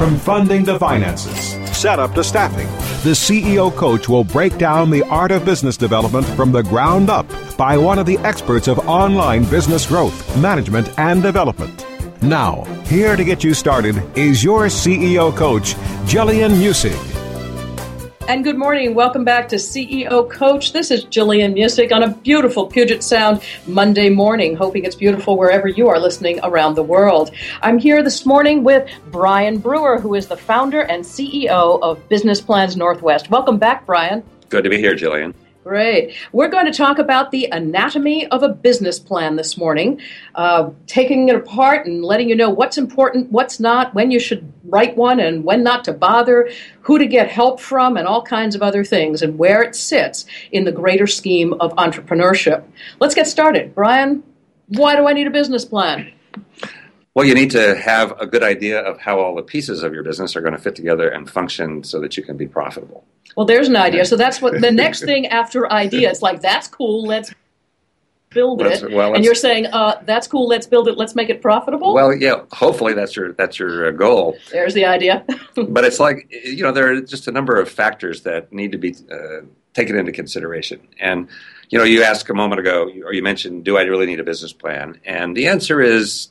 [0.00, 2.68] From funding to finances, setup to staffing,
[3.04, 7.26] the CEO coach will break down the art of business development from the ground up
[7.58, 11.84] by one of the experts of online business growth, management, and development.
[12.22, 15.74] Now, here to get you started is your CEO coach,
[16.06, 17.09] Jillian Muessig.
[18.30, 18.94] And good morning.
[18.94, 20.72] Welcome back to CEO Coach.
[20.72, 24.54] This is Jillian Muessig on a beautiful Puget Sound Monday morning.
[24.54, 27.32] Hoping it's beautiful wherever you are listening around the world.
[27.60, 32.40] I'm here this morning with Brian Brewer, who is the founder and CEO of Business
[32.40, 33.30] Plans Northwest.
[33.30, 34.22] Welcome back, Brian.
[34.48, 35.34] Good to be here, Jillian.
[35.62, 36.16] Great.
[36.32, 40.00] We're going to talk about the anatomy of a business plan this morning,
[40.34, 44.50] uh, taking it apart and letting you know what's important, what's not, when you should
[44.64, 48.54] write one and when not to bother, who to get help from, and all kinds
[48.54, 52.64] of other things, and where it sits in the greater scheme of entrepreneurship.
[52.98, 53.74] Let's get started.
[53.74, 54.22] Brian,
[54.68, 56.10] why do I need a business plan?
[57.14, 60.04] Well, you need to have a good idea of how all the pieces of your
[60.04, 63.04] business are going to fit together and function so that you can be profitable.
[63.36, 64.04] Well, there's an idea.
[64.04, 66.10] So that's what the next thing after idea.
[66.10, 67.04] It's like that's cool.
[67.04, 67.34] Let's
[68.30, 68.92] build it.
[68.92, 70.46] Well, and you're saying uh, that's cool.
[70.46, 70.96] Let's build it.
[70.96, 71.94] Let's make it profitable.
[71.94, 72.42] Well, yeah.
[72.52, 74.36] Hopefully that's your that's your uh, goal.
[74.52, 75.24] There's the idea.
[75.56, 78.78] but it's like you know there are just a number of factors that need to
[78.78, 79.40] be uh,
[79.74, 80.80] taken into consideration.
[81.00, 81.28] And
[81.70, 84.24] you know you asked a moment ago, or you mentioned, do I really need a
[84.24, 85.00] business plan?
[85.04, 86.28] And the answer is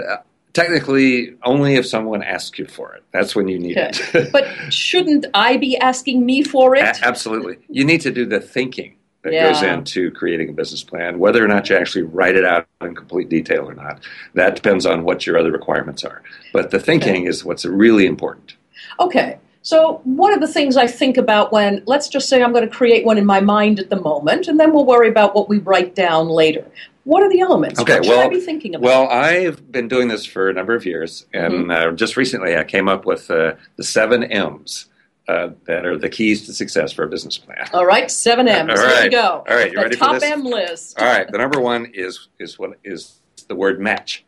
[0.00, 0.16] uh,
[0.52, 3.04] technically only if someone asks you for it.
[3.12, 3.90] That's when you need okay.
[4.14, 4.32] it.
[4.32, 6.82] but shouldn't I be asking me for it?
[6.82, 7.58] A- absolutely.
[7.68, 9.52] You need to do the thinking that yeah.
[9.52, 12.94] goes into creating a business plan, whether or not you actually write it out in
[12.94, 14.00] complete detail or not.
[14.34, 16.22] That depends on what your other requirements are.
[16.52, 17.26] But the thinking okay.
[17.26, 18.54] is what's really important.
[19.00, 19.38] Okay.
[19.66, 22.72] So, one of the things I think about when, let's just say I'm going to
[22.72, 25.58] create one in my mind at the moment, and then we'll worry about what we
[25.58, 26.64] write down later.
[27.02, 27.80] What are the elements?
[27.80, 28.86] Okay, what well, I be thinking about?
[28.86, 31.70] Well, I've been doing this for a number of years, and mm-hmm.
[31.72, 34.86] uh, just recently I came up with uh, the seven M's.
[35.28, 37.68] Uh, that are the keys to success for a business plan.
[37.72, 38.70] All right, seven M's.
[38.70, 38.94] All right.
[38.94, 39.44] Here we go.
[39.48, 40.30] All right, you the ready top for this?
[40.30, 41.00] M list.
[41.00, 44.24] All right, the number one is is what is the word match.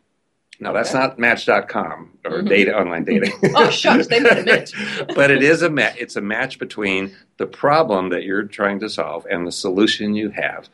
[0.59, 0.99] Now that's okay.
[0.99, 2.47] not Match.com or mm-hmm.
[2.47, 3.31] data online dating.
[3.55, 4.73] oh shucks, they made a match.
[5.15, 5.95] but it is a match.
[5.97, 10.29] It's a match between the problem that you're trying to solve and the solution you
[10.31, 10.69] have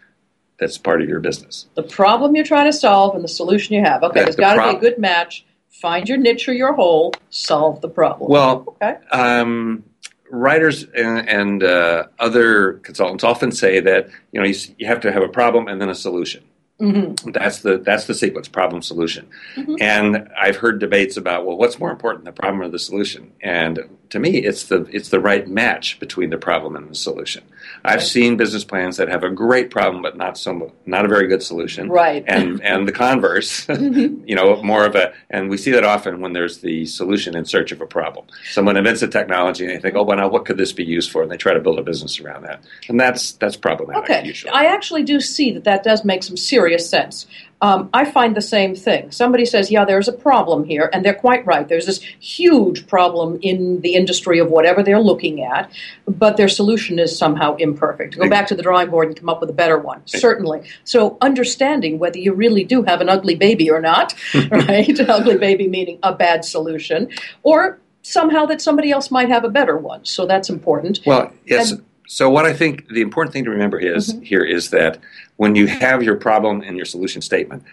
[0.57, 1.67] that's part of your business.
[1.75, 4.03] The problem you're trying to solve and the solution you have.
[4.03, 5.45] Okay, that's there's got to be a good match.
[5.69, 7.13] Find your niche or your hole.
[7.29, 8.31] Solve the problem.
[8.31, 8.97] Well, okay.
[9.11, 9.83] Um,
[10.31, 15.11] writers and, and uh, other consultants often say that you know you, you have to
[15.11, 16.43] have a problem and then a solution.
[16.79, 17.31] Mm-hmm.
[17.31, 19.75] That's the that's the sequence problem solution, mm-hmm.
[19.79, 23.31] and I've heard debates about well, what's more important, the problem or the solution?
[23.39, 27.45] And to me, it's the it's the right match between the problem and the solution.
[27.83, 31.27] I've seen business plans that have a great problem but not so not a very
[31.27, 31.89] good solution.
[31.89, 32.23] Right.
[32.27, 34.23] And and the converse, mm-hmm.
[34.27, 37.45] you know, more of a and we see that often when there's the solution in
[37.45, 38.25] search of a problem.
[38.51, 41.11] Someone invents a technology and they think, oh, well, now what could this be used
[41.11, 41.21] for?
[41.21, 44.03] And they try to build a business around that, and that's that's problematic.
[44.03, 44.25] Okay.
[44.25, 44.51] Usually.
[44.51, 47.27] I actually do see that that does make some serious sense.
[47.65, 49.09] Um, I find the same thing.
[49.09, 51.67] Somebody says, yeah, there's a problem here, and they're quite right.
[51.67, 55.71] There's this huge problem in the industry of whatever they're looking at,
[56.07, 58.19] but their solution is somehow imperfect.
[58.19, 60.61] Go back to the drawing board and come up with a better one, certainly.
[60.83, 64.13] So, understanding whether you really do have an ugly baby or not,
[64.51, 64.99] right?
[64.99, 67.09] An ugly baby meaning a bad solution,
[67.41, 70.05] or somehow that somebody else might have a better one.
[70.05, 70.99] So, that's important.
[71.03, 71.71] Well, yes.
[71.71, 74.23] And, so what I think the important thing to remember is mm-hmm.
[74.23, 74.99] here is that
[75.37, 77.63] when you have your problem and your solution statement,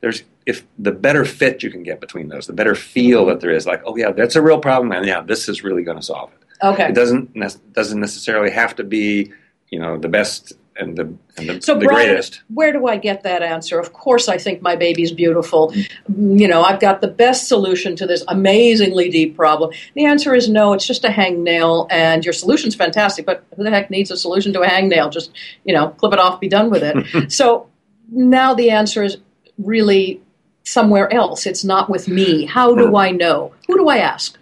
[0.00, 3.50] there's if the better fit you can get between those, the better feel that there
[3.52, 6.02] is, like, oh yeah, that's a real problem, and yeah, this is really going to
[6.02, 6.66] solve it.
[6.66, 6.88] Okay.
[6.88, 7.34] It doesn't
[7.72, 9.32] doesn't necessarily have to be,
[9.70, 11.02] you know, the best and the,
[11.36, 12.42] and the, so the Brian, greatest.
[12.48, 13.78] Where do I get that answer?
[13.78, 15.72] Of course, I think my baby's beautiful.
[15.74, 19.70] You know, I've got the best solution to this amazingly deep problem.
[19.94, 20.72] The answer is no.
[20.72, 23.26] It's just a hangnail, and your solution's fantastic.
[23.26, 25.12] But who the heck needs a solution to a hangnail?
[25.12, 25.32] Just
[25.64, 27.32] you know, clip it off, be done with it.
[27.32, 27.68] so
[28.10, 29.18] now the answer is
[29.58, 30.22] really
[30.64, 31.46] somewhere else.
[31.46, 32.46] It's not with me.
[32.46, 33.52] How do I know?
[33.66, 34.38] Who do I ask?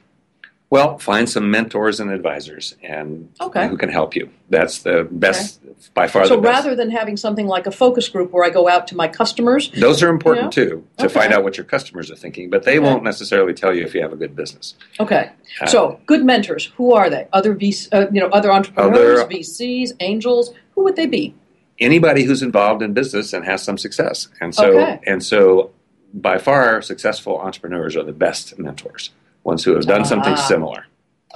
[0.70, 3.67] Well, find some mentors and advisors, and Okay.
[3.67, 4.31] who can help you.
[4.50, 5.61] That's the best,
[5.94, 6.26] by far.
[6.26, 6.64] So the best.
[6.64, 9.72] rather than having something like a focus group where I go out to my customers,
[9.76, 10.64] those are important Yeah.
[10.64, 11.12] too to Okay.
[11.14, 12.88] find out what your customers are thinking, but they Okay.
[12.88, 14.76] won't necessarily tell you if you have a good business.
[15.00, 15.31] okay.
[15.61, 17.26] Uh, So good mentors, who are they?
[17.32, 20.55] Other VC, uh, you know, other entrepreneurs, Other- VCs, angels.
[20.76, 21.34] Who would they be?
[21.82, 24.28] anybody who's involved in business and has some success.
[24.38, 25.00] And so, Okay.
[25.06, 25.70] and so,
[26.12, 29.08] by far, successful entrepreneurs are the best mentors.
[29.45, 30.47] Ones who have done something Ah.
[30.49, 30.85] similar,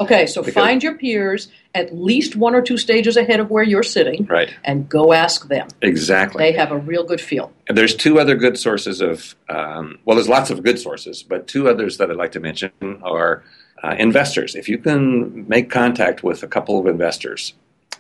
[0.01, 3.63] Okay, so Because- find your peers at least one or two stages ahead of where
[3.63, 4.53] you're sitting, right?
[4.65, 5.69] and go ask them.
[5.83, 6.43] Exactly.
[6.43, 7.53] They have a real good feel.
[7.69, 11.47] And there's two other good sources of, um, well, there's lots of good sources, but
[11.47, 12.71] two others that I'd like to mention
[13.05, 13.45] are
[13.85, 14.55] uh, investors.
[14.57, 17.53] If you can make contact with a couple of investors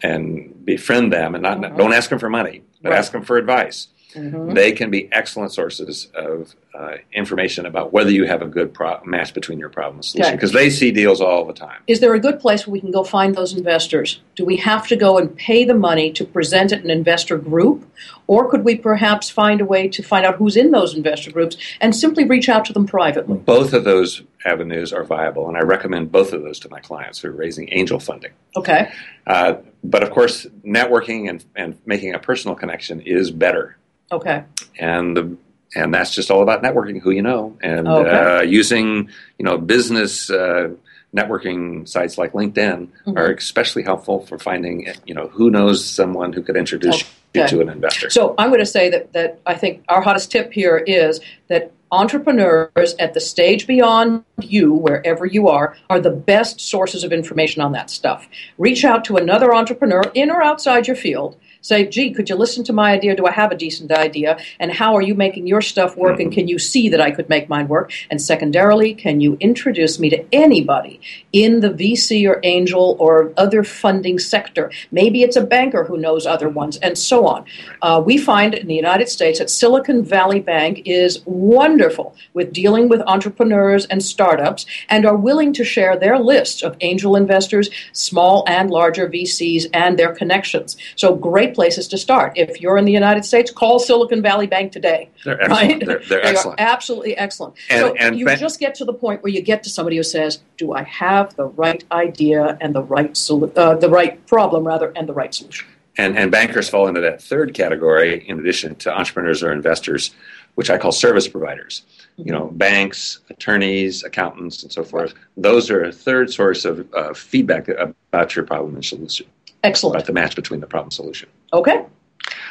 [0.03, 1.77] and befriend them, and not Mhm.
[1.77, 2.99] don't ask them for money, but Right.
[2.99, 4.55] ask them for advice, Mhm.
[4.55, 8.99] they can be excellent sources of uh, information about whether you have a good pro-
[9.05, 10.37] match between your problem and solution Okay.
[10.37, 11.81] because they see deals all the time.
[11.87, 14.20] Is there a good place where we can go find those investors?
[14.34, 17.84] Do we have to go and pay the money to present at an investor group?
[18.26, 21.56] Or could we perhaps find a way to find out who's in those investor groups
[21.81, 23.37] and simply reach out to them privately?
[23.37, 27.20] Both of those avenues are viable, and I recommend both of those to my clients
[27.20, 28.32] who are raising angel funding.
[28.56, 28.90] Okay.
[29.26, 33.76] Uh, but of course, networking and, and making a personal connection is better.
[34.12, 34.45] Okay.
[34.79, 35.37] And the
[35.77, 38.11] and that's just all about networking, who you know, and Okay.
[38.11, 39.09] uh, using
[39.39, 40.71] you know business uh,
[41.15, 43.17] networking sites like LinkedIn Mhm.
[43.17, 47.05] are especially helpful for finding you know who knows someone who could introduce
[47.35, 48.11] you to an investor.
[48.11, 51.73] So I'm going to say that, that I think our hottest tip here is that
[51.91, 57.62] entrepreneurs at the stage beyond you, wherever you are, are the best sources of information
[57.62, 58.29] on that stuff.
[58.59, 61.37] Reach out to another entrepreneur in or outside your field.
[61.64, 63.16] Say, gee, could you listen to my idea?
[63.16, 64.37] Do I have a decent idea?
[64.61, 66.20] And how are you making your stuff work?
[66.20, 67.90] And can you see that I could make mine work?
[68.11, 71.00] And secondarily, can you introduce me to anybody
[71.32, 74.70] in the VC or angel or other funding sector?
[74.93, 77.46] Maybe it's a banker who knows other ones, and so on.
[77.81, 82.90] Uh, we find in the United States that Silicon Valley Bank is wonderful with dealing
[82.90, 88.44] with entrepreneurs and startups and are willing to share their lists of angel investors, small
[88.46, 90.76] and larger VCs, and their connections.
[90.94, 92.33] So, great places to start.
[92.37, 95.09] If you're in the United States, call Silicon Valley Bank today.
[95.25, 95.71] They're excellent.
[95.71, 95.87] Right?
[95.87, 96.61] They're, they're They excellent.
[96.61, 97.55] are absolutely excellent.
[97.71, 99.97] And- so and you ban- just get to the point where you get to somebody
[99.97, 104.25] who says, "Do I have the right idea and the right solu- uh, the right
[104.27, 105.67] problem rather and the right solution?"
[105.97, 110.11] And, and bankers fall into that third category in addition to entrepreneurs or investors,
[110.56, 111.83] which I call service providers.
[112.17, 115.15] You know, banks, attorneys, accountants, and so forth.
[115.37, 119.27] Those are a third source of uh, feedback about your problem and solution,
[119.62, 119.97] Excellent.
[119.97, 121.29] about the match between the problem and solution.
[121.55, 121.85] Okay,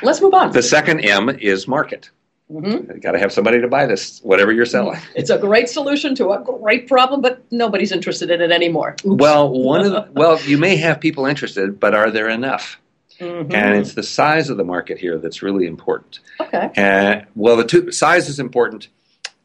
[0.02, 0.52] let's move on.
[0.52, 2.10] The second M is market.
[2.52, 2.94] Mhm.
[2.96, 5.00] You got to have somebody to buy this, whatever you're selling.
[5.16, 8.96] It's a great solution to a great problem, but nobody's interested in it anymore.
[9.06, 9.20] Oops.
[9.20, 12.80] Well, one of the, well, you may have people interested, but are there enough?
[13.20, 13.54] Mhm.
[13.54, 16.20] And it's the size of the market here that's really important.
[16.40, 16.70] okay.
[16.76, 18.88] And well, the two size is important.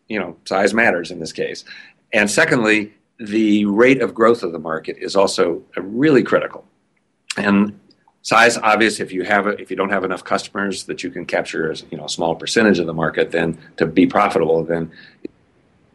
[0.09, 1.65] You know, size matters in this case.
[2.13, 6.65] And secondly, the rate of growth of the market is also uh, really critical.
[7.37, 7.79] And
[8.23, 11.71] size, obvious, if you have if you don't have enough customers that you can capture
[11.71, 14.91] as you know a small percentage of the market, then to be profitable, then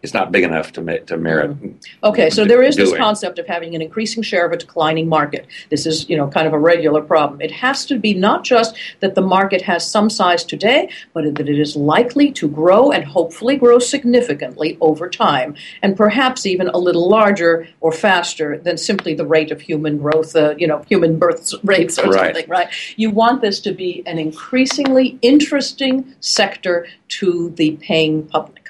[0.03, 1.55] it's not big enough to ma- to merit.
[2.03, 5.47] Okay, so there is this concept of having an increasing share of a declining market.
[5.69, 7.41] This is, you know, kind of a regular problem.
[7.41, 11.47] It has to be not just that the market has some size today, but that
[11.47, 16.77] it is likely to grow and hopefully grow significantly over time, and perhaps even a
[16.77, 21.17] little larger or faster than simply the rate of human growth, uh, you know, human
[21.17, 22.35] birth rates or Right.
[22.35, 22.67] something, right?
[22.97, 26.87] You want this to be an increasingly interesting sector
[27.19, 28.62] to the paying public.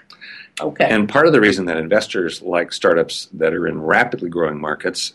[0.61, 0.85] Okay.
[0.87, 5.13] And part of the reason that investors like startups that are in rapidly growing markets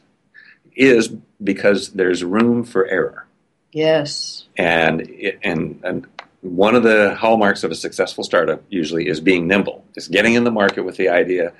[0.75, 1.09] is
[1.43, 3.27] because there's room for error.
[3.73, 4.45] yes.
[4.57, 6.07] And, it, and, and
[6.41, 10.45] one of the hallmarks of a successful startup usually is being nimble, is getting in
[10.45, 11.53] the market with the idea,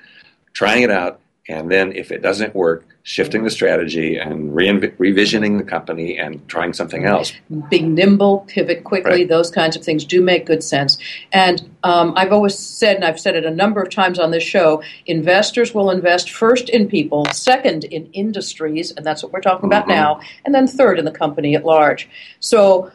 [0.53, 5.57] trying it out, and then if it doesn't work, shifting the strategy and re- revisioning
[5.57, 7.33] the company and trying something else.
[7.69, 9.27] being nimble, pivot quickly, Right.
[9.29, 10.99] those kinds of things do make good sense.
[11.33, 14.43] And um, I've always said, and I've said it a number of times on this
[14.43, 19.65] show, investors will invest first in people, second in industries, and that's what we're talking
[19.65, 19.89] about Mhm.
[19.95, 22.07] now, and then third in the company at large.
[22.39, 22.91] So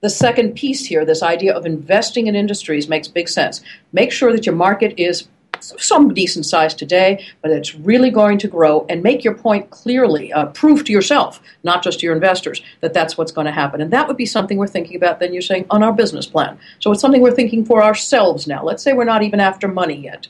[0.00, 3.60] the second piece here, this idea of investing in industries, makes big sense.
[3.92, 5.28] Make sure that your market is
[5.62, 10.32] some decent size today, but it's really going to grow and make your point clearly.
[10.32, 13.80] Uh, prove to yourself, not just to your investors, that that's what's going to happen.
[13.80, 16.58] And that would be something we're thinking about, then you're saying, on our business plan.
[16.78, 18.64] So it's something we're thinking for ourselves now.
[18.64, 20.26] Let's say we're not even after money yet.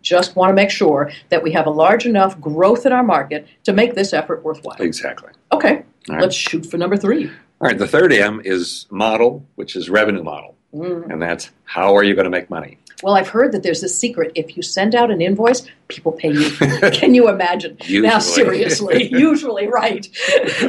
[0.00, 3.46] Just want to make sure that we have a large enough growth in our market
[3.64, 4.76] to make this effort worthwhile.
[4.80, 5.30] Exactly.
[5.50, 6.20] Okay, right.
[6.20, 7.26] let's shoot for number three.
[7.26, 10.56] All right, the third M is model, which is revenue model.
[10.74, 11.10] Mm.
[11.10, 12.78] And that's how are you going to make money?
[13.02, 14.32] Well, I've heard that there's a secret.
[14.34, 16.50] If you send out an invoice, people pay you.
[16.92, 17.76] Can you imagine?
[17.90, 20.08] Now, seriously, usually, right.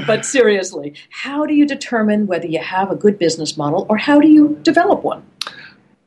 [0.07, 4.19] but seriously, how do you determine whether you have a good business model or how
[4.19, 5.23] do you develop one?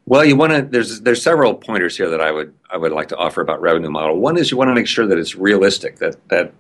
[0.07, 0.63] Well, you want to.
[0.63, 3.91] There's there's several pointers here that I would I would like to offer about revenue
[3.91, 4.19] model.
[4.19, 5.97] One is you want to make sure that it's realistic.
[5.99, 6.53] That that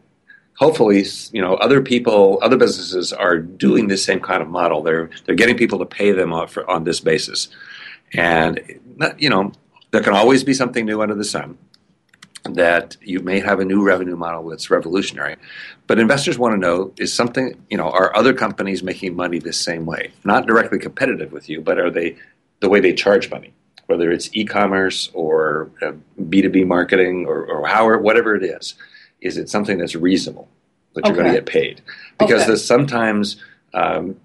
[0.54, 4.82] hopefully you know other people, other businesses are doing this same kind of model.
[4.82, 7.48] They're they're getting people to pay them off for, on this basis,
[8.14, 8.60] and
[9.18, 9.52] you know
[9.90, 11.58] there can always be something new under the sun.
[12.44, 15.34] That you may have a new revenue model that's revolutionary,
[15.88, 19.52] but investors want to know is something you know are other companies making money the
[19.52, 22.16] same way, not directly competitive with you, but are they
[22.60, 23.52] the way they charge money,
[23.86, 28.74] whether it's e-commerce or uh, B2B marketing or, or whatever it is,
[29.20, 30.48] is it something that's reasonable
[30.94, 31.82] that you're going to get paid?
[32.18, 32.56] Because Okay.
[32.56, 33.36] sometimes
[33.74, 34.16] um,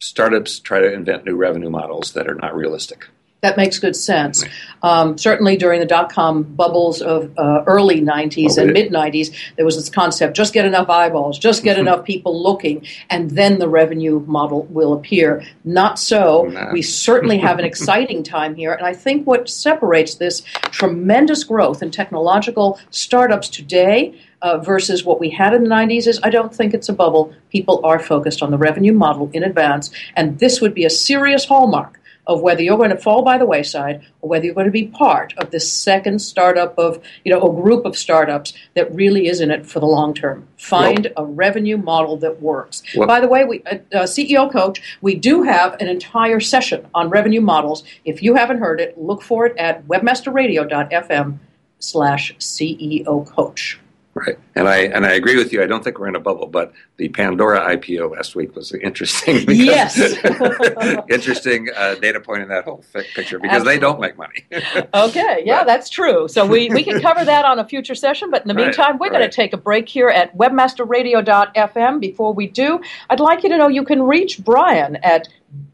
[0.00, 3.06] startups try to invent new revenue models that are not realistic.
[3.44, 4.42] That makes good sense.
[4.82, 9.36] Um, certainly during the dot com bubbles of uh, early 90s Oh, and mid 90s,
[9.56, 13.58] there was this concept just get enough eyeballs, just get enough people looking, and then
[13.58, 15.44] the revenue model will appear.
[15.62, 16.44] Not so.
[16.44, 16.72] Nah.
[16.72, 21.82] We certainly have an exciting time here, and I think what separates this tremendous growth
[21.82, 24.18] in technological startups today.
[24.42, 27.32] Uh, versus what we had in the 90s is I don't think it's a bubble.
[27.48, 31.46] People are focused on the revenue model in advance, and this would be a serious
[31.46, 34.72] hallmark of whether you're going to fall by the wayside or whether you're going to
[34.72, 39.28] be part of this second startup of, you know, a group of startups that really
[39.28, 40.46] is in it for the long term.
[40.56, 42.82] Find a revenue model that works.
[42.96, 46.86] Well- by the way, we, uh, uh, CEO Coach, we do have an entire session
[46.94, 47.84] on revenue models.
[48.04, 51.38] If you haven't heard it, look for it at webmasterradio.fm
[51.78, 53.78] slash CEO Coach.
[54.16, 55.60] Right, and I and I agree with you.
[55.60, 59.44] I don't think we're in a bubble, but the Pandora IPO last week was interesting.
[59.46, 59.98] Because, Yes.
[61.10, 64.44] interesting uh, data point in that whole fi- picture because they don't make money.
[64.94, 65.66] Okay, yeah, Right.
[65.66, 66.28] that's true.
[66.28, 68.98] So we, we can cover that on a future session, but in the Right, meantime,
[68.98, 72.00] we're going to take a break here at webmasterradio.fm.
[72.00, 72.80] Before we do,
[73.10, 75.28] I'd like you to know you can reach Brian at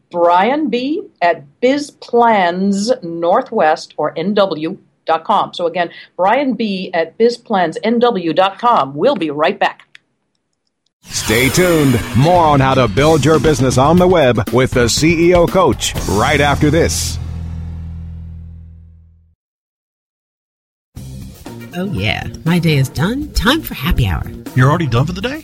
[0.09, 4.13] Brian B at BizPlans Northwest or
[5.07, 5.53] NW.com.
[5.53, 8.95] So again, Brian B at BizPlansNW.com.
[8.95, 9.87] We'll be right back.
[11.03, 11.99] Stay tuned.
[12.15, 16.39] More on how to build your business on the web with the CEO Coach right
[16.39, 17.17] after this.
[21.73, 22.27] Oh, yeah.
[22.43, 23.31] My day is done.
[23.33, 24.23] Time for happy hour.
[24.55, 25.43] You're already done for the day?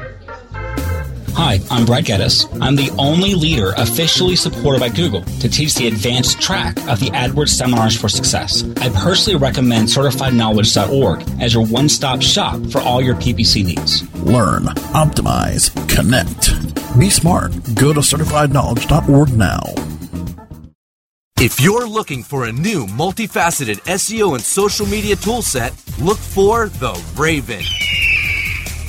[1.43, 2.45] Hi, I'm Brad Geddes.
[2.61, 7.07] I'm the only leader officially supported by Google to teach the advanced track of the
[7.07, 8.63] AdWords Seminars for Success.
[8.77, 14.03] I personally recommend CertifiedKnowledge.org as your one stop shop for all your PPC needs.
[14.19, 16.99] Learn, optimize, connect.
[16.99, 17.53] Be smart.
[17.73, 19.63] Go to certifiedknowledge.org now.
[21.37, 25.73] If you're looking for a new multifaceted SEO and social media toolset,
[26.05, 27.63] look for the Raven.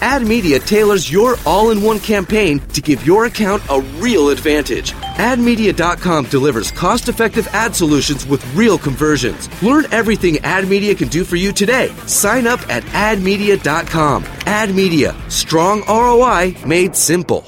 [0.00, 4.92] AdMedia tailors your all in one campaign to give your account a real advantage.
[4.92, 9.48] AdMedia.com delivers cost effective ad solutions with real conversions.
[9.62, 11.88] Learn everything AdMedia can do for you today.
[12.06, 14.24] Sign up at AdMedia.com.
[14.24, 17.44] AdMedia, strong ROI made simple.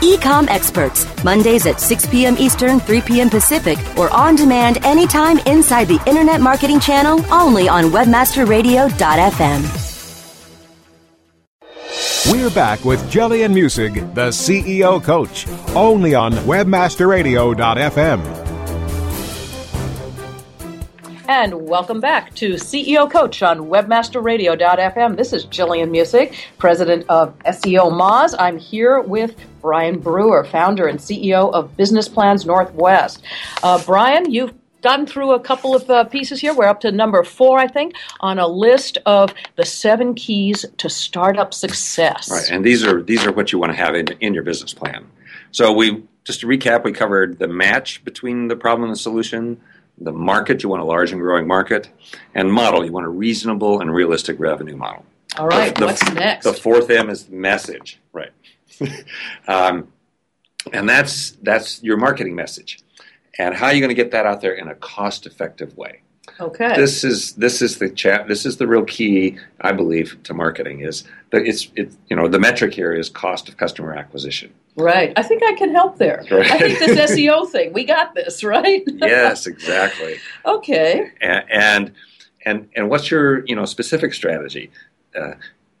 [0.00, 2.36] Ecom Experts, Mondays at 6 p.m.
[2.38, 3.28] Eastern, 3 p.m.
[3.28, 9.87] Pacific, or on demand anytime inside the Internet Marketing Channel only on WebmasterRadio.fm.
[12.26, 18.20] We're back with Jillian Muessig, the CEO coach, only on WebmasterRadio.fm.
[21.28, 25.16] And welcome back to CEO Coach on WebmasterRadio.fm.
[25.16, 28.34] This is Jillian Muessig, president of SEO Moz.
[28.38, 33.22] I'm here with Brian Brewer, founder and CEO of Business Plans Northwest.
[33.62, 34.52] Uh, Brian, you've
[34.88, 36.54] gotten through a couple of uh, pieces here.
[36.54, 40.88] We're up to number four, I think, on a list of the seven keys to
[40.88, 42.30] startup success.
[42.30, 44.72] Right, and these are these are what you want to have in, in your business
[44.72, 45.06] plan.
[45.50, 49.60] So we just to recap, we covered the match between the problem and the solution
[50.00, 51.90] the market, you want a large and growing market,
[52.34, 55.04] and model, you want a reasonable and realistic revenue model.
[55.36, 56.44] All right, the, what's next?
[56.44, 58.30] The fourth M is message, right?
[59.48, 59.88] um,
[60.72, 62.78] and that's that's your marketing message,
[63.38, 66.02] and how are you going to get that out there in a cost-effective way?
[66.40, 66.76] Okay.
[66.76, 68.28] This is this is the chat.
[68.28, 71.92] This is the real key, I believe, to marketing is that it's it.
[72.08, 74.52] You know, the metric here is cost of customer acquisition.
[74.76, 75.12] Right.
[75.16, 76.24] I think I can help there.
[76.30, 76.50] Right.
[76.50, 78.82] I think this SEO thing, we got this, right?
[78.86, 80.18] yes, exactly.
[80.44, 81.10] Okay.
[81.20, 81.92] And, and
[82.44, 84.70] and and what's your you know specific strategy?
[85.18, 85.32] Uh,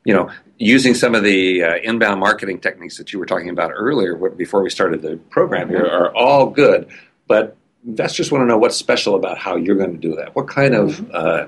[0.04, 3.70] you know, using some of the uh, inbound marketing techniques that you were talking about
[3.74, 6.88] earlier before we started the program here are all good,
[7.28, 7.56] but
[7.86, 10.34] investors want to know what's special about how you're going to do that.
[10.34, 11.10] What kind of mm-hmm.
[11.14, 11.46] uh,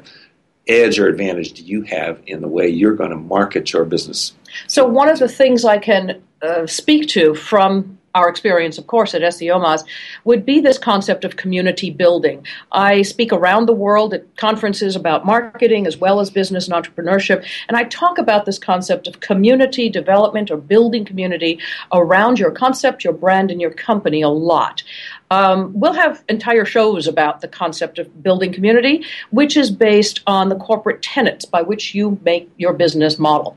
[0.69, 4.33] edge or advantage do you have in the way you're going to market your business?
[4.67, 9.15] So, one of the things I can uh, speak to from our experience, of course,
[9.15, 9.85] at SEO Moz,
[10.25, 12.45] would be this concept of community building.
[12.73, 17.47] I speak around the world at conferences about marketing as well as business and entrepreneurship,
[17.69, 21.59] and I talk about this concept of community development or building community
[21.93, 24.83] around your concept, your brand, and your company a lot.
[25.31, 30.49] Um, we'll have entire shows about the concept of building community, which is based on
[30.49, 33.57] the corporate tenets by which you make your business model.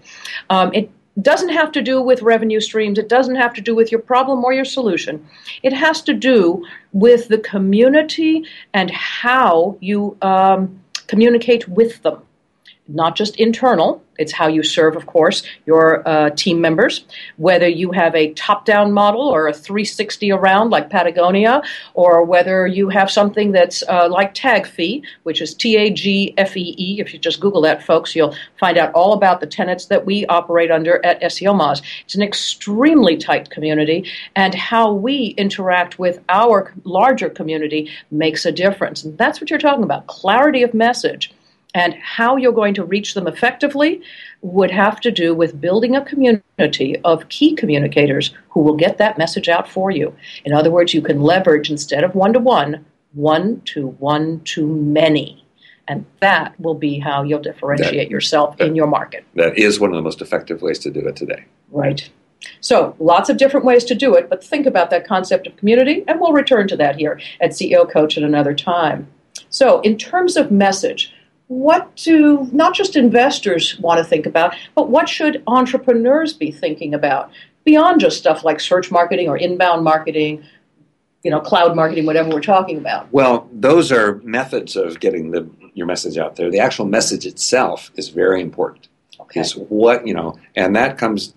[0.49, 0.91] Um, it
[1.21, 2.97] doesn't have to do with revenue streams.
[2.97, 5.27] It doesn't have to do with your problem or your solution.
[5.61, 12.19] It has to do with the community and how you um, communicate with them
[12.87, 17.05] not just internal, it's how you serve, of course, your uh, team members,
[17.37, 21.61] whether you have a top down model or a 360 around like Patagonia,
[21.93, 26.55] or whether you have something that's uh, like TagFee, which is T A G F
[26.55, 26.99] E E.
[26.99, 30.25] If you just Google that, folks, you'll find out all about the tenets that we
[30.27, 31.81] operate under at SEO Moz.
[32.03, 38.51] It's an extremely tight community, and how we interact with our larger community makes a
[38.51, 39.03] difference.
[39.03, 41.31] And that's what you're talking about clarity of message
[41.73, 44.01] and how you're going to reach them effectively
[44.41, 49.17] would have to do with building a community of key communicators who will get that
[49.17, 50.15] message out for you.
[50.45, 54.67] In other words, you can leverage instead of one to one, one to one to
[54.67, 55.43] many.
[55.87, 59.25] And that will be how you'll differentiate that, yourself that, in your market.
[59.35, 61.45] That is one of the most effective ways to do it today.
[61.71, 62.09] Right.
[62.61, 66.03] So, lots of different ways to do it, but think about that concept of community,
[66.07, 69.07] and we'll return to that here at CEO Coach at another time.
[69.49, 71.13] So, in terms of message,
[71.47, 76.93] what do not just investors want to think about, but what should entrepreneurs be thinking
[76.93, 77.31] about
[77.63, 80.43] beyond just stuff like search marketing or inbound marketing,
[81.23, 83.11] you know, cloud marketing, whatever we're talking about?
[83.11, 86.49] Well, those are methods of getting the, your message out there.
[86.49, 88.87] The actual message itself is very important.
[89.19, 89.41] Okay.
[89.41, 91.33] Is what you know, and that comes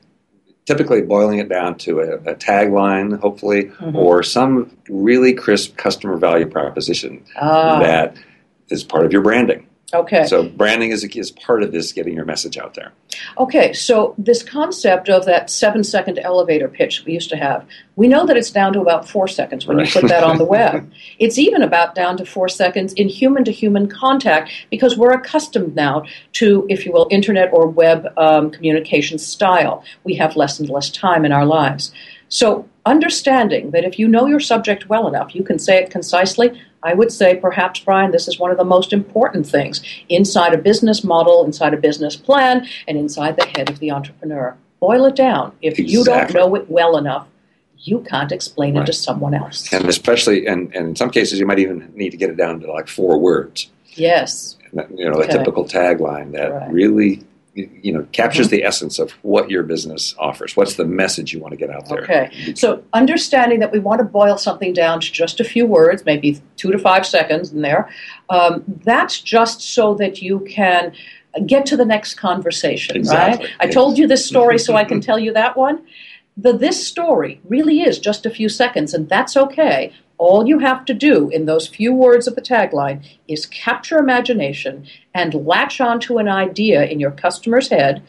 [0.67, 3.95] typically boiling it down to a, a tagline, hopefully, mm-hmm.
[3.97, 7.79] or some really crisp customer value proposition ah.
[7.81, 8.17] that
[8.69, 9.67] is part of your branding.
[9.95, 10.27] Okay.
[10.27, 12.93] So branding is, is part of this, getting your message out there.
[13.39, 18.09] Okay, so this concept of that seven second elevator pitch we used to have, we
[18.09, 19.87] know that it's down to about four seconds when right.
[19.87, 20.91] you put that on the web.
[21.21, 25.77] it's even about down to four seconds in human to human contact because we're accustomed
[25.77, 29.85] now to, if you will, internet or web um, communication style.
[30.03, 31.93] We have less and less time in our lives.
[32.29, 36.61] So, understanding that if you know your subject well enough, you can say it concisely,
[36.83, 40.59] I would say perhaps, Brian, this is one of the most important things inside a
[40.59, 44.57] business model, inside a business plan, and inside the head of the entrepreneur.
[44.81, 45.53] Boil it down.
[45.63, 45.93] If exactly.
[45.93, 47.27] you don't know it well enough,
[47.79, 48.83] you can't explain right.
[48.83, 49.73] it to someone else.
[49.73, 52.61] And especially, and, and in some cases, you might even need to get it down
[52.61, 53.71] to like four words.
[53.95, 54.57] Yes.
[54.73, 55.35] You know, okay.
[55.35, 56.71] a typical tagline that right.
[56.71, 57.25] really
[57.57, 58.57] you know captures mm-hmm.
[58.57, 61.89] the essence of what your business offers what's the message you want to get out
[61.89, 65.67] there okay so understanding that we want to boil something down to just a few
[65.67, 67.89] words maybe two to five seconds in there
[68.29, 70.93] um, that's just so that you can
[71.47, 73.47] get to the next conversation exactly.
[73.47, 75.83] right i told you this story so i can tell you that one
[76.37, 79.93] the this story really is just a few seconds, and that's okay.
[80.19, 84.87] All you have to do in those few words of the tagline is capture imagination
[85.15, 88.03] and latch onto an idea in your customer's head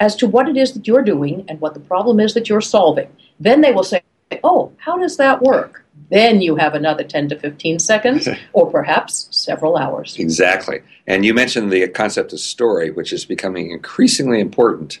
[0.00, 2.60] as to what it is that you're doing and what the problem is that you're
[2.60, 3.08] solving.
[3.38, 4.02] Then they will say,
[4.42, 5.84] Oh, how does that work?
[6.10, 10.16] Then you have another 10 to 15 seconds or perhaps several hours.
[10.18, 10.80] Exactly.
[11.06, 14.98] And you mentioned the concept of story, which is becoming increasingly important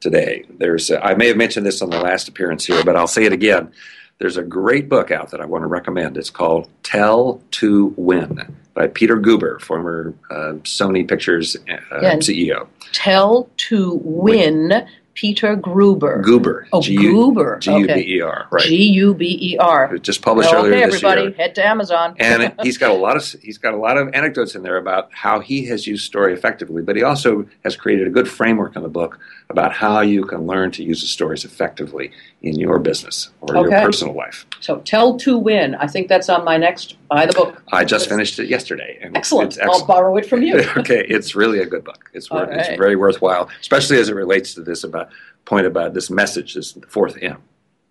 [0.00, 0.44] today.
[0.58, 3.24] There's, uh, I may have mentioned this on the last appearance here, but I'll say
[3.24, 3.72] it again.
[4.18, 6.16] There's a great book out that I want to recommend.
[6.16, 12.66] It's called Tell to Win by Peter Guber, former uh, Sony Pictures uh, CEO.
[12.92, 16.22] Tell to Win Peter Gruber.
[16.22, 16.66] Guber.
[16.72, 17.58] Oh, G-U- Gruber.
[17.58, 18.62] G-U-B-E-R, right.
[18.64, 19.96] G U B E R.
[19.98, 21.30] Just published Well, earlier okay, this everybody, year.
[21.32, 22.14] head to Amazon.
[22.20, 25.08] and he's got a lot of he's got a lot of anecdotes in there about
[25.12, 28.82] how he has used story effectively, but he also has created a good framework in
[28.82, 32.10] the book about how you can learn to use the stories effectively
[32.42, 34.44] in your business or your personal life.
[34.60, 35.74] so tell to win.
[35.76, 37.62] I think that's on my next buy the book.
[37.72, 39.58] I just finished it yesterday, and it's- Excellent.
[39.62, 40.56] I'll borrow it from you.
[40.76, 42.10] okay, it's really a good book.
[42.12, 45.05] It's wor- All it's very worthwhile, especially as it relates to this about
[45.46, 47.42] point about this message, this fourth M.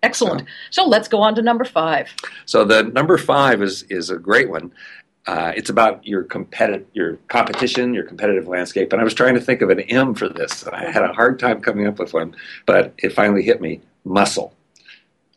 [0.02, 0.44] Excellent.
[0.70, 2.08] So let's go on to number five.
[2.44, 4.72] So the number five is is a great one.
[5.26, 8.92] Uh, it's about your competitive, your competition, your competitive landscape.
[8.92, 10.62] And I was trying to think of an M for this.
[10.62, 13.80] and I had a hard time coming up with one, but it finally hit me:
[14.04, 14.54] muscle.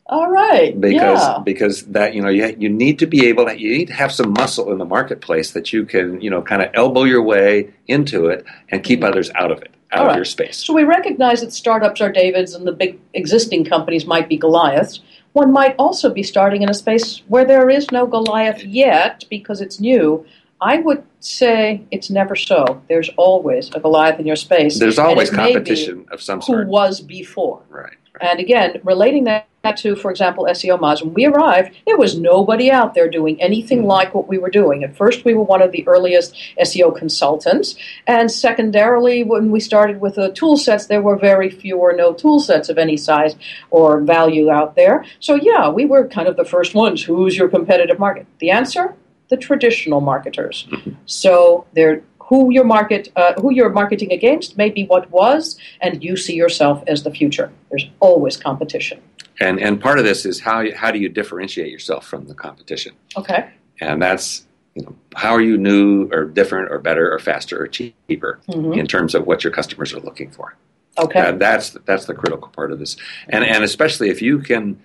[0.09, 0.79] All right.
[0.79, 1.39] Because yeah.
[1.43, 4.11] because that you know you you need to be able to you need to have
[4.11, 7.71] some muscle in the marketplace that you can you know kind of elbow your way
[7.87, 10.57] into it and keep others out of it, out All of your space.
[10.63, 15.01] So we recognize that startups are Davids and the big existing companies might be Goliaths.
[15.33, 19.61] One might also be starting in a space where there is no Goliath yet because
[19.61, 20.25] it's new.
[20.61, 22.81] I would say it's never so.
[22.87, 24.77] There's always a Goliath in your space.
[24.77, 26.65] There's always competition of some sort.
[26.65, 27.61] Who was before.
[27.69, 27.95] Right.
[28.21, 32.71] And again, relating that to, for example, SEO Moz, when we arrived, there was nobody
[32.71, 34.83] out there doing anything like what we were doing.
[34.83, 37.75] At first, we were one of the earliest SEO consultants.
[38.07, 42.13] And secondarily, when we started with the tool sets, there were very few or no
[42.13, 43.35] tool sets of any size
[43.69, 45.05] or value out there.
[45.19, 47.03] So, yeah, we were kind of the first ones.
[47.03, 48.27] Who's your competitive market?
[48.39, 48.95] The answer?
[49.27, 50.67] The traditional marketers.
[50.71, 50.91] Mm-hmm.
[51.05, 56.03] So, they're who your market, uh, who you're marketing against, may be what was, and
[56.03, 57.51] you see yourself as the future.
[57.69, 59.01] There's always competition.
[59.41, 62.35] And and part of this is how you- how do you differentiate yourself from the
[62.35, 62.93] competition?
[63.17, 63.45] Okay.
[63.81, 67.67] And that's you know how are you new or different or better or faster or
[67.67, 68.77] cheaper Mhm.
[68.77, 70.55] in terms of what your customers are looking for.
[70.99, 71.19] Okay.
[71.19, 72.95] Uh, that's that's the critical part of this,
[73.29, 74.77] and and especially if you can,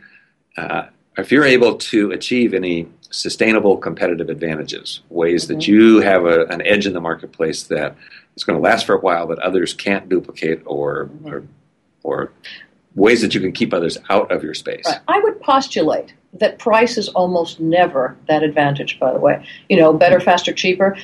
[0.57, 0.85] uh,
[1.19, 5.73] if you're able to achieve any sustainable competitive advantages, ways that mm-hmm.
[5.73, 7.97] you have a, an edge in the marketplace that
[8.37, 11.29] is going to last for a while that others can't duplicate, or mm-hmm.
[11.29, 11.45] or,
[12.03, 12.33] or
[12.95, 14.85] ways that you can keep others out of your space.
[14.87, 15.01] Right.
[15.09, 19.47] I would postulate that price is almost never that advantage, by the way.
[19.69, 20.97] You know, better, faster, cheaper.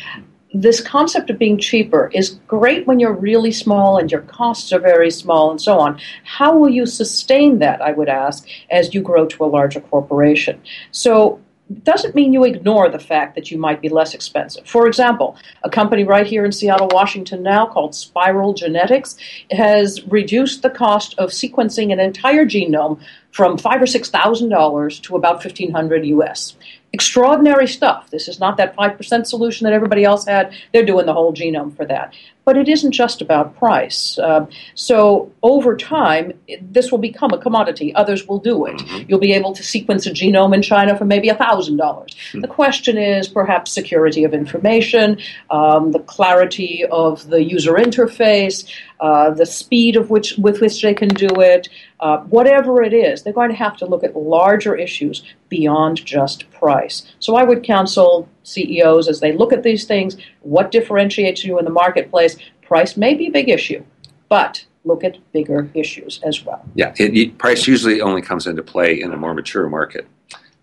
[0.52, 4.80] This concept of being cheaper is great when you're really small and your costs are
[4.80, 6.00] very small and so on.
[6.24, 10.60] How will you sustain that, I would ask, as you grow to a larger corporation?
[10.90, 11.40] So,
[11.84, 14.66] doesn't mean you ignore the fact that you might be less expensive.
[14.66, 19.16] For example, a company right here in Seattle, Washington now called Spiral Genetics
[19.52, 24.98] has reduced the cost of sequencing an entire genome from five or six thousand dollars
[25.00, 26.56] to about fifteen hundred US.
[26.92, 28.10] Extraordinary stuff.
[28.10, 30.52] This is not that five percent solution that everybody else had.
[30.72, 32.12] They're doing the whole genome for that.
[32.50, 34.18] But it isn't just about price.
[34.18, 37.94] Um, so over time, this will become a commodity.
[37.94, 38.82] Others will do it.
[39.06, 42.16] You'll be able to sequence a genome in China for maybe thousand dollars.
[42.34, 49.30] The question is perhaps security of information, um, the clarity of the user interface, uh,
[49.30, 51.68] the speed of which with which they can do it.
[52.00, 56.50] Uh, whatever it is, they're going to have to look at larger issues beyond just
[56.50, 56.96] price.
[57.20, 61.64] So I would counsel CEOs as they look at these things, what differentiates you in
[61.64, 62.36] the marketplace?
[62.62, 63.84] Price may be a big issue,
[64.28, 66.64] but look at bigger issues as well.
[66.74, 70.06] Yeah, it, it- price usually only comes into play in a more mature market.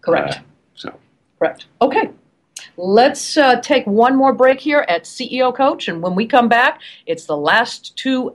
[0.01, 0.35] Correct.
[0.35, 0.39] Uh,
[0.75, 0.99] so
[1.39, 1.65] Correct.
[1.81, 2.09] Okay.
[2.75, 6.79] Let's uh, take one more break here at CEO Coach, and when we come back,
[7.05, 8.31] it's the last two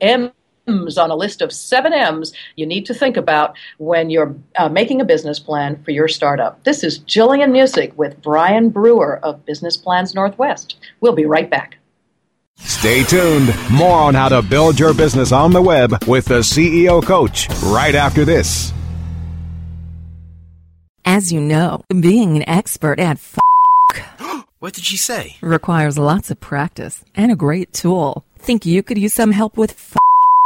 [0.68, 4.68] M's on a list of seven M's you need to think about when you're uh,
[4.68, 6.62] making a business plan for your startup.
[6.64, 10.76] This is Jillian Muessig with Brian Brewer of Business Plans Northwest.
[11.00, 11.78] We'll be right back.
[12.56, 13.52] Stay tuned.
[13.72, 17.94] More on how to build your business on the web with the CEO Coach right
[17.94, 18.72] after this.
[21.04, 23.38] As you know, being an expert at f-
[24.60, 25.36] What did she say?
[25.40, 28.24] requires lots of practice and a great tool.
[28.38, 29.96] Think you could use some help with f-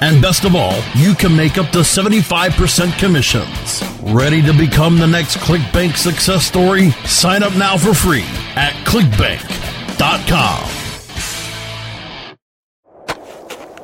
[0.00, 3.82] And best of all, you can make up to 75% commissions.
[4.14, 6.90] Ready to become the next ClickBank success story?
[7.04, 8.24] Sign up now for free
[8.56, 10.70] at clickbank.com.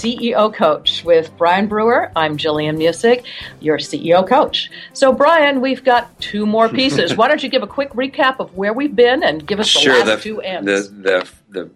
[0.00, 2.10] CEO Coach with Brian Brewer.
[2.16, 3.22] I'm Jillian Muessig,
[3.60, 4.70] your CEO coach.
[4.94, 7.14] So, Brian, we've got two more pieces.
[7.14, 9.80] Why don't you give a quick recap of where we've been and give us the
[9.80, 10.88] sure, last the, two ends?
[10.88, 11.70] The, the, the,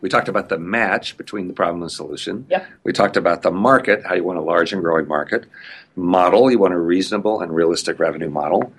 [0.00, 2.46] we talked about the match between the problem and solution.
[2.50, 2.68] Yep.
[2.84, 5.46] We talked about the market, how you want a large and growing market.
[5.96, 8.72] Model, you want a reasonable and realistic revenue model.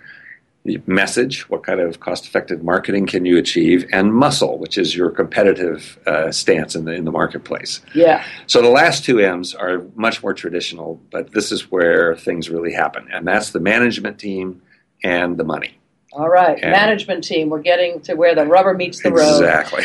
[0.65, 3.85] The message, what kind of cost effective marketing can you achieve?
[3.93, 7.81] And muscle, which is your competitive uh, stance in the, in the marketplace.
[7.93, 8.25] yeah.
[8.47, 12.73] So the last two M's are much more traditional, but this is where things really
[12.73, 13.07] happen.
[13.13, 14.63] And that's the management team
[15.03, 15.77] and the money.
[16.13, 16.57] All right.
[16.61, 17.49] And- Management team.
[17.49, 19.41] We're getting to where the rubber meets the road.
[19.43, 19.83] Exactly.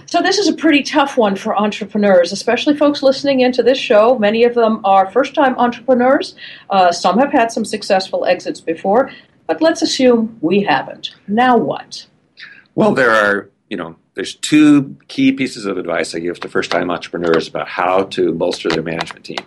[0.06, 4.18] So this is a pretty tough one for entrepreneurs, especially folks listening into this show.
[4.18, 6.34] Many of them are first-time entrepreneurs.
[6.70, 9.10] Uh, some have had some successful exits before,
[9.46, 11.14] but let's assume we haven't.
[11.28, 12.06] Now what?
[12.74, 16.90] Well, there are, you know, there's two key pieces of advice I give to first-time
[16.90, 19.38] entrepreneurs about how to bolster their management team.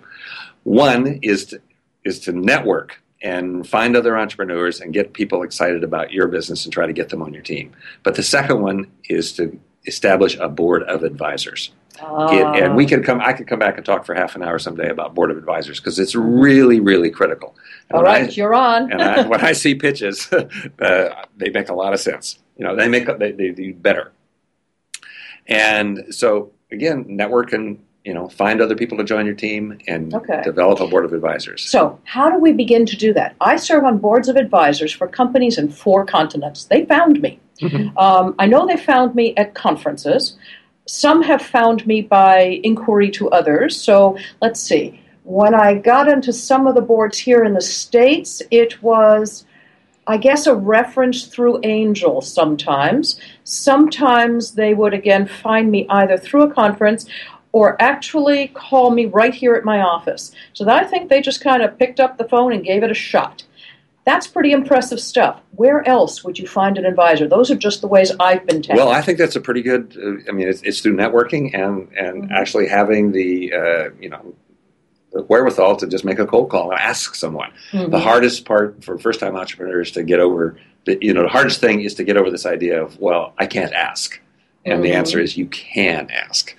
[0.64, 1.62] One is to,
[2.04, 6.74] is to network and find other entrepreneurs and get people excited about your business and
[6.74, 7.74] try to get them on your team.
[8.04, 11.72] But the second one is to establish a board of advisors.
[12.02, 13.20] It- and we can come.
[13.22, 15.80] I could come back and talk for half an hour someday about board of advisors
[15.80, 17.56] because it's really, really critical.
[17.90, 18.92] And All right, I- you're on.
[18.92, 20.32] and I, when I see pitches,
[20.80, 22.40] uh, they make a lot of sense.
[22.58, 24.12] You know, they make they, they do better.
[25.48, 30.14] And so again, network and you know find other people to join your team and
[30.14, 30.42] Okay.
[30.44, 31.70] develop a board of advisors.
[31.70, 33.36] So, how do we begin to do that?
[33.42, 36.66] I serve on boards of advisors for companies in four continents.
[36.66, 37.40] They found me.
[37.98, 40.38] Um, I know they found me at conferences.
[40.90, 43.80] Some have found me by inquiry to others.
[43.80, 45.00] So, let's see.
[45.24, 49.46] When I got into some of the boards here in the States, it was,
[50.08, 53.20] I guess, a reference through Angel sometimes.
[53.44, 57.06] Sometimes they would again find me either through a conference
[57.52, 60.32] or actually call me right here at my office.
[60.54, 62.96] So I think they just kind of picked up the phone and gave it a
[62.96, 63.44] shot.
[64.10, 65.40] That's pretty impressive stuff.
[65.52, 67.28] Where else would you find an advisor?
[67.28, 68.64] Those are just the ways I've been.
[68.70, 69.96] Well, I think that's a pretty good.
[69.96, 74.34] Uh, I mean, it's, it's through networking and and actually having the uh, you know
[75.14, 77.52] the wherewithal to just make a cold call and ask someone.
[77.72, 77.92] Mhm.
[77.92, 81.60] The hardest part for first time entrepreneurs to get over, the, you know, the hardest
[81.62, 84.20] thing is to get over this idea of well, I can't ask,
[84.66, 84.96] and the Mhm.
[84.96, 86.56] answer is you can ask.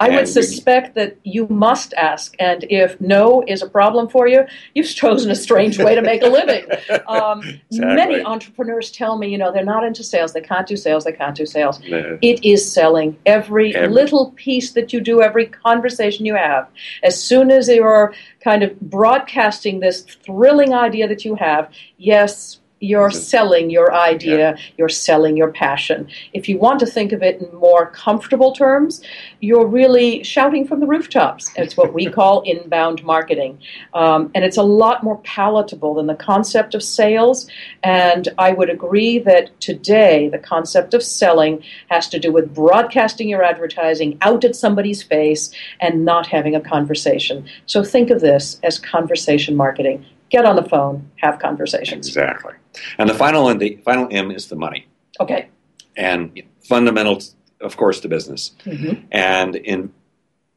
[0.00, 4.44] I would suspect that you must ask, and if no is a problem for you,
[4.74, 6.64] you've chosen a strange way to make a living.
[7.08, 7.94] Um, Exactly.
[7.96, 11.12] Many entrepreneurs tell me, you know, they're not into sales, they can't do sales, they
[11.12, 11.80] can't do sales.
[11.88, 12.18] No.
[12.22, 16.68] It is selling every, Every- little piece that you do, every conversation you have.
[17.02, 23.10] As soon as you're kind of broadcasting this thrilling idea that you have, yes, you're
[23.10, 26.08] selling your idea, you're selling your passion.
[26.32, 29.02] If you want to think of it in more comfortable terms,
[29.40, 31.50] you're really shouting from the rooftops.
[31.56, 33.58] It's what we call inbound marketing.
[33.94, 37.48] Um, and it's a lot more palatable than the concept of sales.
[37.82, 43.28] And I would agree that today the concept of selling has to do with broadcasting
[43.28, 47.48] your advertising out at somebody's face and not having a conversation.
[47.66, 50.04] So think of this as conversation marketing.
[50.30, 52.06] Get on the phone, have conversations.
[52.06, 52.52] Exactly.
[52.98, 54.86] And the final and the final M is the money.
[55.20, 55.48] Okay.
[55.96, 57.20] and fundamental,
[57.60, 58.52] of course, to business.
[58.64, 59.02] Mhm.
[59.10, 59.90] And in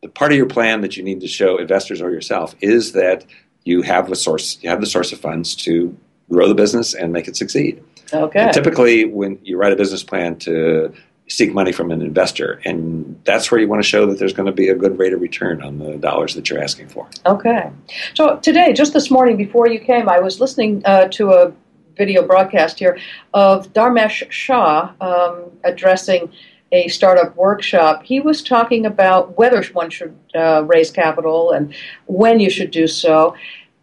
[0.04, 3.26] the part of your plan that you need to show investors or yourself is that
[3.64, 5.96] you have a source, you have the source of funds to
[6.30, 7.82] grow the business and make it succeed.
[8.14, 8.40] Okay.
[8.40, 10.94] And typically, when you write a business plan to
[11.28, 14.46] seek money from an investor, and that's where you want to show that there's going
[14.48, 17.08] to be a good rate of return on the dollars that you're asking for.
[17.26, 17.70] Okay.
[18.14, 21.54] So today, just this morning before you came, I was listening uh, to a
[22.02, 22.98] video broadcast here
[23.32, 26.32] of Dharmesh Shah um, addressing
[26.72, 28.02] a startup workshop.
[28.02, 31.76] He was talking about whether one should uh, raise capital and
[32.08, 33.36] when you should do so.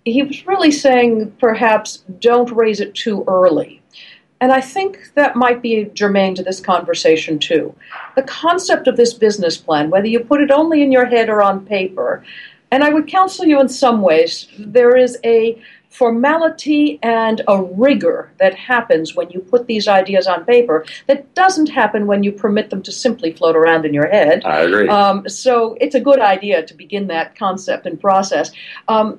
[0.05, 3.81] He was really saying perhaps don't raise it too early.
[4.41, 7.73] And I think that might be germane to this conversation too.
[8.17, 11.41] The concept of this business plan, whether you put it only in your head or
[11.41, 12.25] on paper,
[12.73, 15.63] and I would counsel you in some ways, there is a
[15.99, 21.69] formality and a rigor that happens when you put these ideas on paper that doesn't
[21.69, 24.45] happen when you permit them to simply float around in your head.
[24.45, 24.89] I agree.
[24.89, 28.53] Um, so it's a good idea to begin that concept and process.
[28.87, 29.19] Um,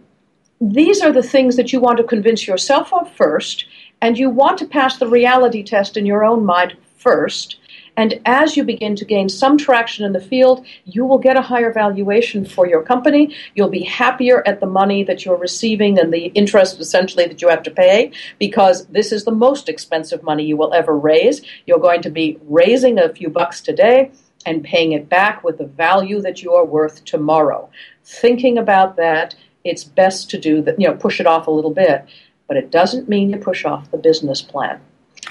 [0.62, 3.66] these are the things that you want to convince yourself of first,
[4.02, 7.58] and you want to pass the reality test in your own mind first.
[8.00, 11.42] And as you begin to gain some traction in the field, you will get a
[11.42, 13.36] higher valuation for your company.
[13.56, 17.50] You'll be happier at the money that you're receiving and the interest essentially that you
[17.50, 21.42] have to pay because this is the most expensive money you will ever raise.
[21.66, 24.12] You're going to be raising a few bucks today
[24.46, 27.70] and paying it back with the value that you are worth tomorrow.
[28.06, 29.36] Thinking about that,
[29.66, 32.06] it's best to do that, you know, push it off a little bit,
[32.48, 34.80] but it doesn't mean you push off the business plan.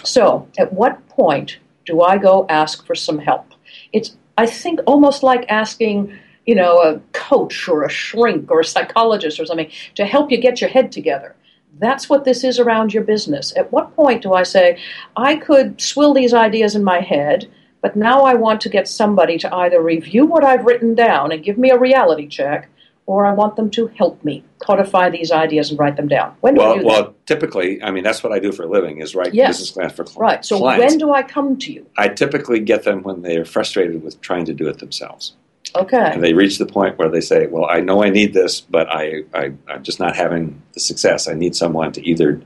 [0.04, 1.56] So, at what point
[1.88, 3.46] do I go ask for some help?
[3.94, 8.64] It's, I think, almost like asking, you know, a coach or a shrink or a
[8.64, 11.34] psychologist or something to help you get your head together.
[11.78, 13.56] That's what this is around your business.
[13.56, 14.78] At what point do I say,
[15.16, 19.38] I could swill these ideas in my head, but now I want to get somebody
[19.38, 22.68] to either review what I've written down and give me a reality check,
[23.08, 26.34] or I want them to help me codify these ideas and write them down.
[26.42, 26.86] When do well, do that?
[26.86, 29.48] well, typically, I mean, that's what I do for a living is write Yes.
[29.56, 30.44] business plans for cl- Right.
[30.44, 30.84] So clients.
[30.84, 31.86] when do I come to you?
[31.96, 35.32] I typically get them when they are frustrated with trying to do it themselves.
[35.74, 35.96] Okay.
[36.12, 38.88] And they reach the point where they say, "Well, I know I need this, but
[38.90, 41.28] I, I I'm just not having the success.
[41.28, 42.40] I need someone to either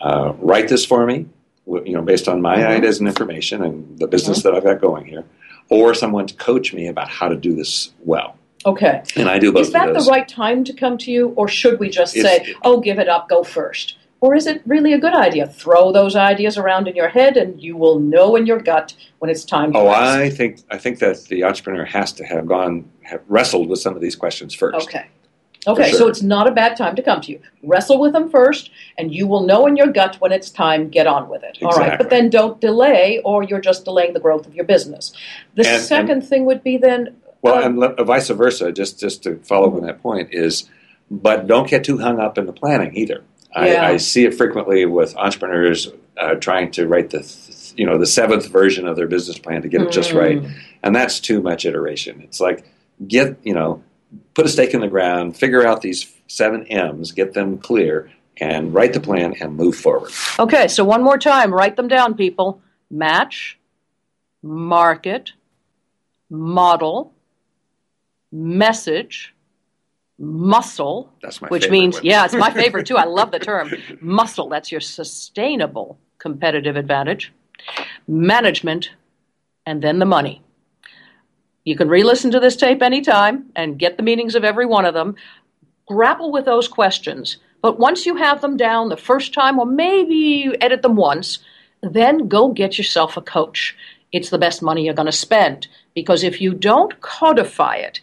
[0.00, 1.26] uh, write this for me,
[1.66, 2.66] you know, based on my Mhm.
[2.76, 4.48] ideas and information and the business Mm-hmm.
[4.48, 5.24] that I've got going here,
[5.68, 8.36] or someone to coach me about how to do this well."
[8.68, 9.02] Okay.
[9.16, 11.78] And I do both Is that the right time to come to you, or should
[11.80, 13.96] we just It's- say, "Oh, give it up, go first?
[14.20, 15.46] Or is it really a good idea?
[15.46, 19.30] Throw those ideas around in your head, and you will know in your gut when
[19.30, 19.78] it's time to.
[19.78, 20.20] Oh, act.
[20.26, 23.94] I think I think that the entrepreneur has to have gone have wrestled with some
[23.94, 24.74] of these questions first.
[24.88, 25.06] Okay.
[25.66, 27.40] Okay, For so it's not a bad time to come to you.
[27.62, 30.88] Wrestle with them first, and you will know in your gut when it's time.
[30.88, 31.58] Get on with it.
[31.62, 35.12] All right, but then don't delay, or you're just delaying the growth of your business.
[35.56, 37.16] The And- second thing would be then.
[37.52, 38.72] Well, uh, and le- vice versa.
[38.72, 40.68] Just just to follow up on that point is,
[41.10, 43.22] but don't get too hung up in the planning either.
[43.56, 43.62] Yeah.
[43.82, 47.98] I, I see it frequently with entrepreneurs uh, trying to write the th- you know
[47.98, 50.18] the seventh version of their business plan to get it just Mm.
[50.18, 50.42] right,
[50.82, 52.20] and that's too much iteration.
[52.22, 52.64] It's like
[53.06, 53.82] get you know
[54.34, 58.72] put a stake in the ground, figure out these seven M's, get them clear, and
[58.74, 60.10] write the plan and move forward.
[60.38, 62.60] Okay, so one more time, write them down, people.
[62.90, 63.58] Match,
[64.42, 65.32] market,
[66.30, 67.12] model,
[68.32, 69.34] message,
[70.18, 71.12] muscle.
[71.48, 72.04] Which means, one.
[72.04, 72.96] yeah, it's my favorite too.
[72.96, 74.48] I love the term muscle.
[74.48, 77.32] That's your sustainable competitive advantage.
[78.06, 78.90] Management,
[79.66, 80.42] and then the money.
[81.64, 84.86] You can re listen to this tape anytime and get the meanings of every one
[84.86, 85.16] of them.
[85.86, 87.36] Grapple with those questions.
[87.60, 91.40] But once you have them down the first time, or maybe you edit them once,
[91.82, 93.76] then go get yourself a coach.
[94.10, 95.68] it's the best money you're going to spend.
[95.94, 98.00] Because if you don't codify it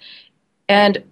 [0.67, 1.03] and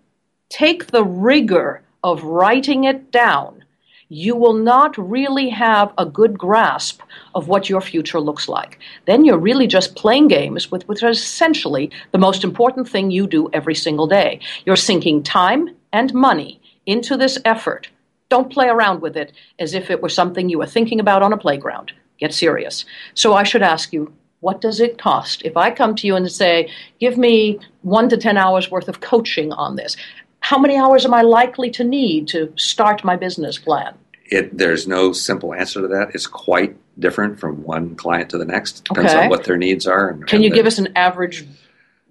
[0.50, 3.64] take the rigor of writing it down,
[4.10, 7.02] you will not really have a good grasp
[7.34, 8.78] of what your future looks like.
[9.06, 13.50] Then you're really just playing games with is essentially the most important thing you do
[13.54, 14.40] every single day.
[14.66, 17.90] You're sinking time and money into this effort.
[18.30, 21.34] Don't play around with it as if it were something you were thinking about on
[21.34, 21.92] a playground.
[22.20, 22.86] Get serious.
[23.16, 24.14] So I should ask you,
[24.44, 25.42] what does it cost?
[25.46, 26.70] If I come to you and say,
[27.00, 29.96] give me one to 10 hours worth of coaching on this,
[30.42, 33.94] how many hours am I likely to need to start my business plan?
[34.26, 36.12] It, there's no simple answer to that.
[36.14, 38.84] It's quite different from one client to the next.
[38.84, 39.24] Depends Okay.
[39.24, 40.10] on what their needs are.
[40.10, 41.46] And, Can and you the- give us an average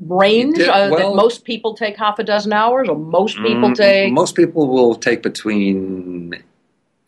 [0.00, 3.68] range Yeah, uh, that well- most people take half a dozen hours or most people
[3.70, 4.10] Mm, take?
[4.12, 6.42] Most people will take between,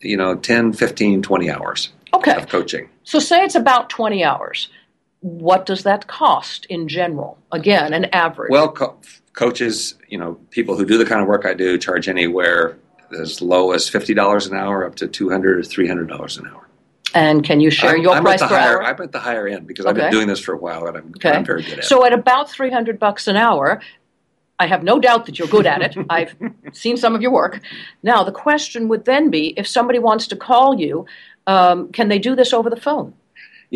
[0.01, 2.35] you know, 10, 15, 20 hours Okay.
[2.35, 2.89] of coaching.
[3.03, 4.69] So say it's about 20 hours.
[5.29, 7.39] What does that cost in general?
[7.51, 8.51] Again, an average.
[8.51, 8.95] Well, co-
[9.33, 12.77] coaches, you know, people who do the kind of work I do charge anywhere
[13.19, 16.67] as low as $50 an hour up to 200 or $300 an hour.
[17.15, 18.83] and can you share I'm, your I'm price at the per higher, hour?
[18.83, 21.11] I'm at the higher end because I've been doing this for a while and I'm,
[21.15, 21.31] Okay.
[21.31, 21.85] I'm very good at it.
[21.85, 23.81] So at about 300 bucks an hour,
[24.59, 25.97] I have no doubt that you're good at it.
[26.11, 26.35] I've
[26.71, 27.61] seen some of your work.
[28.03, 31.07] Now, the question would then be if somebody wants to call you,
[31.47, 33.15] um, can they do this over the phone?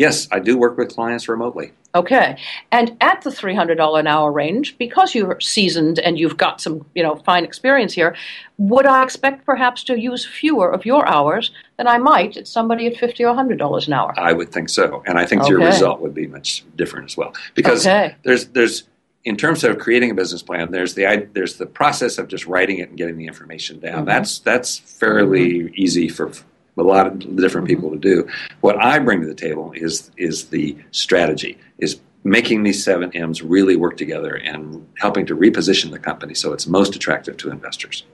[0.00, 1.72] Yes, I do work with clients remotely.
[1.94, 2.38] Okay.
[2.72, 7.02] And at the $300 an hour range, because you're seasoned and you've got some, you
[7.02, 8.16] know, fine experience here,
[8.56, 12.86] would I expect perhaps to use fewer of your hours than I might at somebody
[12.86, 14.14] at 50 or $100 an hour?
[14.18, 17.34] I would think so, and I think your result would be much different as well.
[17.54, 18.14] Because Okay.
[18.22, 18.84] there's there's
[19.24, 22.78] in terms of creating a business plan, there's the there's the process of just writing
[22.78, 24.04] it and getting the information down.
[24.04, 24.06] Mhm.
[24.06, 26.30] That's that's fairly easy for
[26.78, 28.28] a lot of different people to do.
[28.60, 33.42] What I bring to the table is is the strategy, is making these seven M's
[33.42, 38.04] really work together and helping to reposition the company so it's most attractive to investors.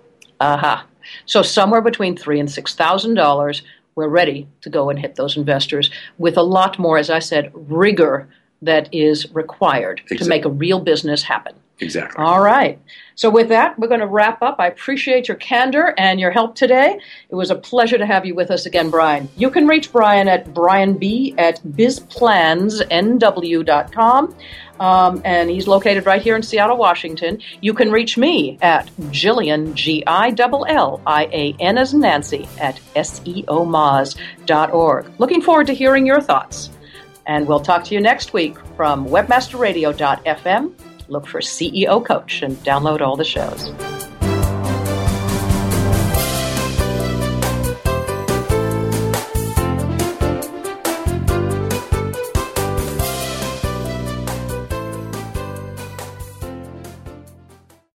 [0.40, 0.86] Aha.
[1.24, 3.62] So somewhere between three and six thousand dollars,
[3.94, 7.50] we're ready to go and hit those investors with a lot more, as I said,
[7.54, 8.28] rigor
[8.62, 11.54] that is required to make a real business happen.
[11.78, 12.24] Exactly.
[12.24, 12.80] All right.
[13.16, 14.56] So with that, we're going to wrap up.
[14.58, 16.98] I appreciate your candor and your help today.
[17.28, 19.28] It was a pleasure to have you with us again, Brian.
[19.36, 24.34] You can reach Brian at brianb at bizplansnw.com.
[24.78, 27.40] Um, and he's located right here in Seattle, Washington.
[27.62, 32.46] You can reach me at Jillian, G I L L I A N as Nancy,
[32.58, 34.16] at seomoz.org.
[35.18, 36.68] Looking forward to hearing your thoughts.
[37.26, 40.72] And we'll talk to you next week from webmasterradio.fm.
[41.08, 43.72] Look for CEO Coach and download all the shows.